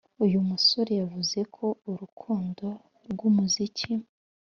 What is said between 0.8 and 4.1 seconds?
yavuze ko urukundo rw’umuziki